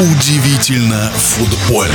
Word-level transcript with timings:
Удивительно 0.00 1.10
футбольно. 1.10 1.92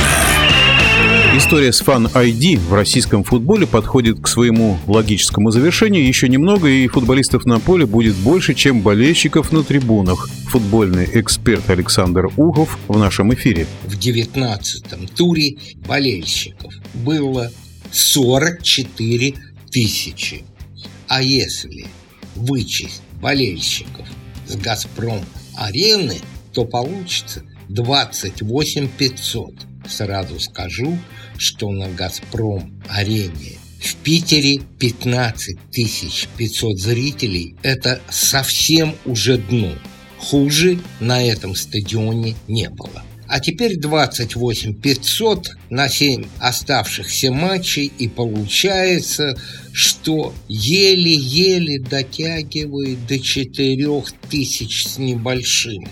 История 1.34 1.72
с 1.72 1.80
Fan 1.80 2.12
ID 2.12 2.58
в 2.58 2.74
российском 2.74 3.24
футболе 3.24 3.66
подходит 3.66 4.20
к 4.20 4.28
своему 4.28 4.78
логическому 4.86 5.50
завершению. 5.50 6.06
Еще 6.06 6.28
немного, 6.28 6.68
и 6.68 6.86
футболистов 6.86 7.46
на 7.46 7.60
поле 7.60 7.86
будет 7.86 8.14
больше, 8.16 8.52
чем 8.52 8.82
болельщиков 8.82 9.52
на 9.52 9.62
трибунах. 9.62 10.28
Футбольный 10.48 11.08
эксперт 11.14 11.70
Александр 11.70 12.26
Ухов 12.36 12.78
в 12.88 12.98
нашем 12.98 13.32
эфире. 13.32 13.66
В 13.84 13.96
19-м 13.96 15.08
туре 15.08 15.56
болельщиков 15.86 16.74
было 16.92 17.50
44 17.90 19.34
тысячи. 19.70 20.44
А 21.08 21.22
если 21.22 21.86
вычесть 22.36 23.00
болельщиков 23.22 24.06
с 24.46 24.56
«Газпром-арены», 24.56 26.18
то 26.52 26.66
получится 26.66 27.42
28 27.68 28.88
500. 28.88 29.54
Сразу 29.88 30.40
скажу, 30.40 30.98
что 31.36 31.70
на 31.70 31.88
«Газпром-арене» 31.88 33.58
в 33.80 33.96
Питере 33.96 34.60
15 34.78 35.58
500 36.36 36.78
зрителей– 36.78 37.56
это 37.62 38.00
совсем 38.10 38.94
уже 39.04 39.36
дно. 39.36 39.72
Хуже 40.18 40.78
на 41.00 41.22
этом 41.22 41.54
стадионе 41.54 42.34
не 42.48 42.70
было. 42.70 43.04
А 43.26 43.40
теперь 43.40 43.78
28 43.78 44.74
500 44.80 45.50
на 45.70 45.88
7 45.88 46.24
оставшихся 46.38 47.32
матчей, 47.32 47.90
и 47.98 48.08
получается, 48.08 49.36
что 49.72 50.34
еле-еле 50.48 51.80
дотягивает 51.80 53.06
до 53.06 53.18
4 53.18 54.02
тысяч 54.30 54.86
с 54.86 54.98
небольшим. 54.98 55.84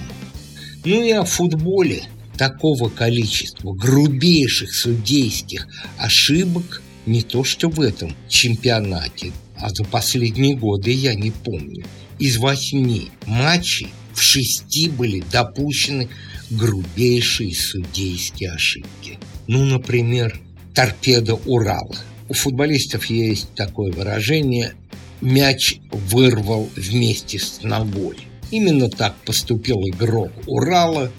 Ну 0.85 1.03
и 1.03 1.11
о 1.11 1.23
футболе 1.25 2.03
такого 2.37 2.89
количества 2.89 3.73
грубейших 3.73 4.73
судейских 4.73 5.67
ошибок 5.97 6.81
не 7.05 7.21
то 7.21 7.43
что 7.43 7.69
в 7.69 7.81
этом 7.81 8.15
чемпионате, 8.29 9.33
а 9.57 9.69
за 9.69 9.83
последние 9.83 10.55
годы 10.55 10.91
я 10.91 11.15
не 11.15 11.31
помню. 11.31 11.85
Из 12.19 12.37
восьми 12.37 13.09
матчей 13.25 13.89
в 14.13 14.21
шести 14.21 14.89
были 14.89 15.23
допущены 15.31 16.09
грубейшие 16.57 17.53
судейские 17.55 18.51
ошибки. 18.51 19.19
Ну, 19.47 19.65
например, 19.65 20.39
торпеда 20.73 21.35
Урала. 21.35 21.95
У 22.29 22.33
футболистов 22.33 23.05
есть 23.05 23.53
такое 23.55 23.91
выражение 23.91 24.73
«мяч 25.21 25.77
вырвал 25.91 26.69
вместе 26.75 27.39
с 27.39 27.61
ногой». 27.63 28.17
Именно 28.51 28.89
так 28.89 29.15
поступил 29.25 29.77
игрок 29.87 30.31
Урала. 30.47 31.11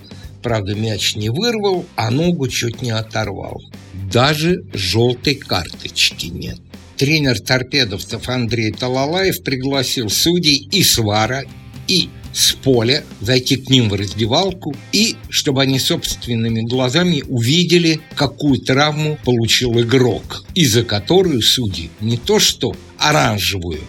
Правда, 0.42 0.74
мяч 0.74 1.16
не 1.16 1.30
вырвал, 1.30 1.84
а 1.96 2.10
ногу 2.10 2.48
чуть 2.48 2.80
не 2.80 2.90
оторвал. 2.90 3.60
Даже 4.12 4.64
желтой 4.72 5.34
карточки 5.34 6.26
нет. 6.26 6.58
Тренер 6.96 7.40
торпедовцев 7.40 8.28
Андрей 8.28 8.72
Талалаев 8.72 9.42
пригласил 9.42 10.10
судей 10.10 10.68
и 10.70 10.82
Свара, 10.84 11.44
и 11.88 12.08
с 12.34 12.52
поля, 12.52 13.04
зайти 13.20 13.56
к 13.56 13.70
ним 13.70 13.88
в 13.88 13.94
раздевалку 13.94 14.74
и 14.92 15.16
чтобы 15.30 15.62
они 15.62 15.78
собственными 15.78 16.62
глазами 16.62 17.22
увидели, 17.26 18.00
какую 18.16 18.58
травму 18.60 19.16
получил 19.24 19.80
игрок, 19.80 20.44
из-за 20.54 20.82
которой 20.82 21.40
судьи 21.42 21.90
не 22.00 22.16
то 22.16 22.38
что 22.38 22.74
оранжевую, 22.98 23.80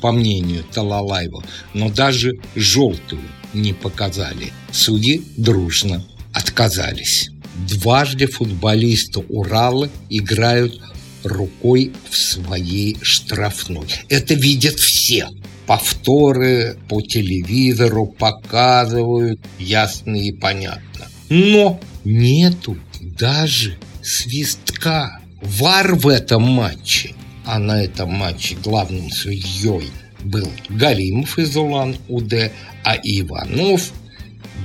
по 0.00 0.12
мнению 0.12 0.64
Талалаева, 0.64 1.42
но 1.72 1.88
даже 1.88 2.34
желтую 2.54 3.22
не 3.54 3.72
показали. 3.72 4.52
Судьи 4.70 5.22
дружно 5.38 6.04
отказались. 6.32 7.30
Дважды 7.68 8.26
футболисты 8.26 9.20
Урала 9.28 9.88
играют 10.10 10.78
рукой 11.22 11.92
в 12.10 12.16
своей 12.18 12.98
штрафной. 13.00 13.86
Это 14.10 14.34
видят 14.34 14.78
все 14.78 15.28
повторы 15.66 16.76
по 16.88 17.00
телевизору 17.00 18.06
показывают 18.06 19.40
ясно 19.58 20.16
и 20.16 20.32
понятно. 20.32 21.08
Но 21.28 21.80
нету 22.04 22.76
даже 23.00 23.76
свистка. 24.02 25.20
Вар 25.42 25.94
в 25.94 26.08
этом 26.08 26.42
матче, 26.42 27.14
а 27.44 27.58
на 27.58 27.82
этом 27.82 28.12
матче 28.12 28.56
главным 28.62 29.10
судьей 29.10 29.90
был 30.22 30.50
Галимов 30.70 31.38
из 31.38 31.54
Улан-Удэ, 31.54 32.50
а 32.82 32.96
Иванов 32.96 33.92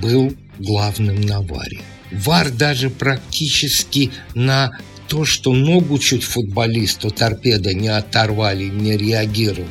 был 0.02 0.34
главным 0.58 1.20
на 1.22 1.42
варе. 1.42 1.82
Вар 2.12 2.50
даже 2.50 2.90
практически 2.90 4.12
на 4.36 4.72
то, 5.08 5.26
что 5.26 5.54
ногу 5.54 6.00
чуть 6.00 6.24
футболисту 6.24 7.10
торпеда 7.12 7.74
не 7.74 7.90
оторвали, 7.90 8.66
не 8.66 8.96
реагировал. 8.96 9.68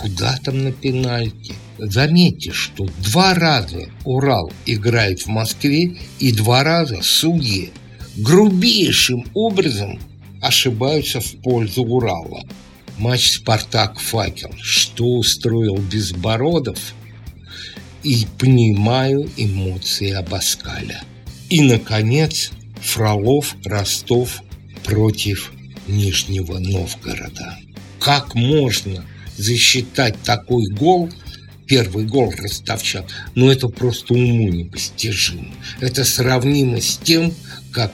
Куда 0.00 0.38
там 0.42 0.64
на 0.64 0.72
пенальти? 0.72 1.54
Заметьте, 1.78 2.52
что 2.52 2.86
два 3.04 3.34
раза 3.34 3.90
Урал 4.04 4.50
играет 4.64 5.20
в 5.20 5.26
Москве 5.26 5.98
и 6.18 6.32
два 6.32 6.64
раза 6.64 7.02
судьи 7.02 7.70
грубейшим 8.16 9.26
образом 9.34 10.00
ошибаются 10.40 11.20
в 11.20 11.32
пользу 11.42 11.82
Урала. 11.82 12.42
Матч 12.96 13.32
«Спартак-Факел». 13.32 14.50
Что 14.60 15.04
устроил 15.04 15.76
Безбородов? 15.76 16.78
И 18.02 18.26
понимаю 18.38 19.30
эмоции 19.36 20.12
Абаскаля. 20.12 21.02
И, 21.50 21.60
наконец, 21.60 22.52
Фролов-Ростов 22.82 24.42
против 24.84 25.52
Нижнего 25.86 26.58
Новгорода. 26.58 27.58
Как 27.98 28.34
можно 28.34 29.04
засчитать 29.40 30.20
такой 30.22 30.66
гол, 30.68 31.10
первый 31.66 32.04
гол 32.04 32.32
ростовчан, 32.36 33.04
ну 33.34 33.50
это 33.50 33.68
просто 33.68 34.14
уму 34.14 34.48
непостижимо. 34.48 35.54
Это 35.80 36.04
сравнимо 36.04 36.80
с 36.80 36.98
тем, 36.98 37.32
как 37.72 37.92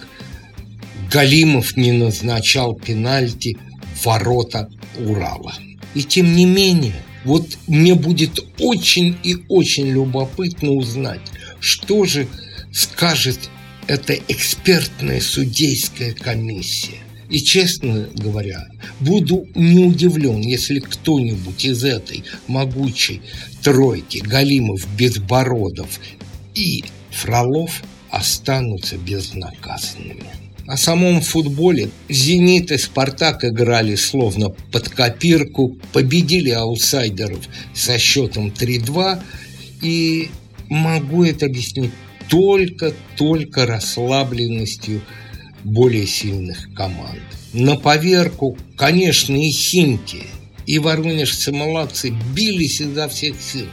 Галимов 1.11 1.77
не 1.77 1.93
назначал 1.93 2.75
пенальти 2.75 3.57
ворота 4.05 4.69
Урала. 4.99 5.55
И 5.95 6.03
тем 6.03 6.35
не 6.35 6.47
менее, 6.47 6.95
вот 7.25 7.59
мне 7.67 7.95
будет 7.95 8.39
очень 8.59 9.17
и 9.23 9.37
очень 9.49 9.89
любопытно 9.89 10.73
узнать, 10.73 11.21
что 11.61 12.05
же 12.05 12.29
скажет 12.73 13.39
эта 13.87 14.15
экспертная 14.15 15.21
судейская 15.21 16.13
комиссия. 16.13 16.99
И, 17.29 17.41
честно 17.41 18.09
говоря, 18.15 18.67
буду 19.01 19.47
не 19.55 19.85
удивлен, 19.85 20.41
если 20.41 20.79
кто-нибудь 20.79 21.65
из 21.65 21.83
этой 21.85 22.25
могучей 22.47 23.21
тройки 23.63 24.19
Галимов, 24.19 24.87
Безбородов 24.97 26.01
и 26.55 26.85
Фролов 27.11 27.83
останутся 28.11 28.97
безнаказанными. 28.97 30.25
о 30.67 30.77
самом 30.77 31.21
футболе. 31.21 31.91
«Зенит» 32.09 32.73
и 32.73 32.79
«Спартак» 32.79 33.45
играли 33.45 33.95
словно 33.95 34.51
под 34.51 34.89
копирку, 34.89 35.79
победили 35.93 36.51
аутсайдеров 36.51 37.49
со 37.75 37.99
счетом 37.99 38.49
3-2. 38.49 39.23
И 39.83 40.31
могу 40.69 41.25
это 41.25 41.47
объяснить 41.47 41.93
только-только 42.29 43.67
расслабленностью 43.67 45.03
более 45.67 46.07
сильных 46.07 46.73
команд. 46.75 47.21
На 47.53 47.77
поверку, 47.77 48.57
конечно, 48.77 49.35
и 49.35 49.51
Химки, 49.51 50.25
и 50.67 50.79
воронежцы 50.79 51.53
молодцы 51.53 52.15
бились 52.35 52.81
изо 52.81 53.09
всех 53.09 53.41
сил. 53.41 53.67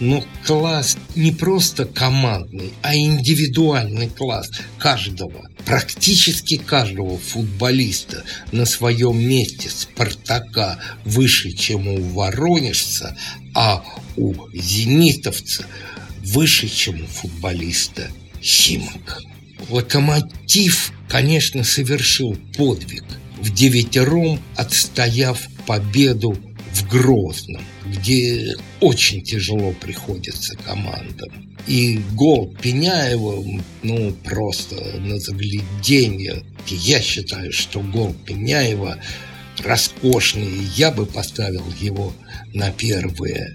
Но 0.00 0.24
класс 0.44 0.96
не 1.14 1.30
просто 1.30 1.84
командный, 1.84 2.72
а 2.82 2.96
индивидуальный 2.96 4.08
класс 4.08 4.50
каждого, 4.78 5.48
практически 5.64 6.56
каждого 6.56 7.18
футболиста 7.18 8.24
на 8.50 8.64
своем 8.64 9.20
месте 9.20 9.70
Спартака 9.70 10.78
выше, 11.04 11.52
чем 11.52 11.86
у 11.86 12.00
воронежца, 12.14 13.16
а 13.54 13.84
у 14.16 14.34
зенитовца 14.52 15.66
выше, 16.24 16.68
чем 16.68 17.02
у 17.02 17.06
футболиста 17.06 18.08
Химок. 18.42 19.22
Локомотив, 19.68 20.92
конечно, 21.12 21.62
совершил 21.62 22.34
подвиг, 22.56 23.04
в 23.38 23.52
девятером 23.52 24.40
отстояв 24.56 25.38
победу 25.66 26.38
в 26.72 26.88
Грозном, 26.88 27.62
где 27.84 28.54
очень 28.80 29.22
тяжело 29.22 29.74
приходится 29.78 30.56
командам. 30.56 31.54
И 31.66 32.00
гол 32.14 32.56
Пеняева, 32.62 33.44
ну, 33.82 34.12
просто 34.24 34.74
на 35.00 35.20
загляденье. 35.20 36.44
Я 36.66 37.02
считаю, 37.02 37.52
что 37.52 37.80
гол 37.80 38.16
Пеняева 38.24 38.96
роскошный, 39.62 40.48
я 40.76 40.90
бы 40.90 41.04
поставил 41.04 41.66
его 41.78 42.14
на 42.54 42.70
первое 42.70 43.54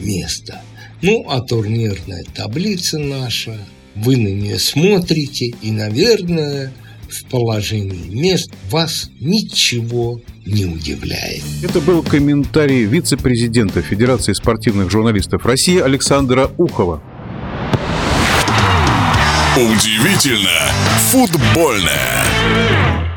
место. 0.00 0.60
Ну, 1.02 1.24
а 1.30 1.40
турнирная 1.40 2.24
таблица 2.34 2.98
наша, 2.98 3.56
вы 3.94 4.16
на 4.16 4.28
нее 4.28 4.58
смотрите, 4.58 5.54
и, 5.62 5.70
наверное, 5.70 6.72
в 7.08 7.24
положении 7.30 8.14
мест 8.14 8.50
вас 8.70 9.10
ничего 9.20 10.20
не 10.44 10.64
удивляет. 10.64 11.42
Это 11.62 11.80
был 11.80 12.02
комментарий 12.02 12.84
вице-президента 12.84 13.82
Федерации 13.82 14.32
спортивных 14.32 14.90
журналистов 14.90 15.44
России 15.44 15.78
Александра 15.78 16.50
Ухова. 16.56 17.02
Удивительно 19.56 20.70
футбольное. 21.10 23.15